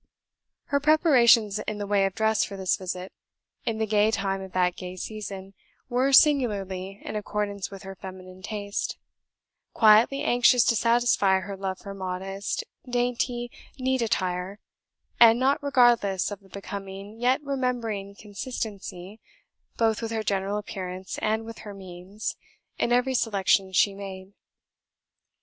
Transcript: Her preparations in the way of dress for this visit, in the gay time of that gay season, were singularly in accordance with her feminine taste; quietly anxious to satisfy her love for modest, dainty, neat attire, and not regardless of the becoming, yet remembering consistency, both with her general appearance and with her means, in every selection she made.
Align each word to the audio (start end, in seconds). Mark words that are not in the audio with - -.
Her 0.69 0.79
preparations 0.79 1.59
in 1.59 1.77
the 1.77 1.85
way 1.85 2.07
of 2.07 2.15
dress 2.15 2.43
for 2.43 2.57
this 2.57 2.75
visit, 2.75 3.13
in 3.65 3.77
the 3.77 3.85
gay 3.85 4.09
time 4.09 4.41
of 4.41 4.51
that 4.53 4.75
gay 4.75 4.95
season, 4.97 5.53
were 5.89 6.11
singularly 6.11 6.99
in 7.05 7.15
accordance 7.15 7.69
with 7.69 7.83
her 7.83 7.93
feminine 7.95 8.41
taste; 8.41 8.97
quietly 9.75 10.23
anxious 10.23 10.63
to 10.63 10.75
satisfy 10.75 11.41
her 11.41 11.55
love 11.55 11.77
for 11.77 11.93
modest, 11.93 12.63
dainty, 12.89 13.51
neat 13.77 14.01
attire, 14.01 14.57
and 15.19 15.37
not 15.37 15.61
regardless 15.61 16.31
of 16.31 16.39
the 16.39 16.49
becoming, 16.49 17.19
yet 17.19 17.39
remembering 17.43 18.15
consistency, 18.15 19.19
both 19.77 20.01
with 20.01 20.09
her 20.09 20.23
general 20.23 20.57
appearance 20.57 21.19
and 21.19 21.45
with 21.45 21.59
her 21.59 21.75
means, 21.75 22.35
in 22.79 22.91
every 22.91 23.13
selection 23.13 23.71
she 23.71 23.93
made. 23.93 24.33